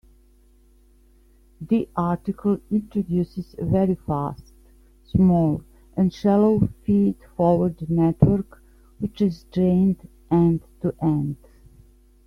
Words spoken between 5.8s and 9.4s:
and shallow feed-forward network which